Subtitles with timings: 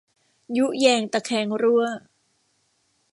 [0.57, 1.83] ยุแยงตะแคงรั่ว